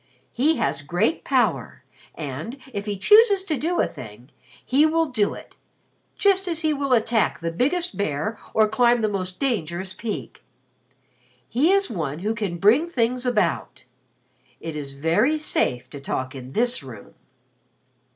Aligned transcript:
"He 0.31 0.55
has 0.55 0.81
great 0.81 1.23
power 1.23 1.83
and, 2.15 2.57
if 2.73 2.87
he 2.87 2.97
chooses 2.97 3.43
to 3.43 3.55
do 3.55 3.79
a 3.79 3.85
thing, 3.85 4.31
he 4.65 4.83
will 4.83 5.05
do 5.05 5.35
it 5.35 5.57
just 6.17 6.47
as 6.47 6.61
he 6.63 6.73
will 6.73 6.93
attack 6.93 7.37
the 7.37 7.51
biggest 7.51 7.95
bear 7.97 8.39
or 8.55 8.67
climb 8.67 9.01
the 9.03 9.07
most 9.07 9.37
dangerous 9.39 9.93
peak. 9.93 10.43
He 11.47 11.71
is 11.71 11.91
one 11.91 12.17
who 12.17 12.33
can 12.33 12.57
bring 12.57 12.89
things 12.89 13.27
about. 13.27 13.83
It 14.59 14.75
is 14.75 14.93
very 14.95 15.37
safe 15.37 15.87
to 15.91 15.99
talk 16.01 16.33
in 16.33 16.53
this 16.53 16.81
room." 16.81 17.13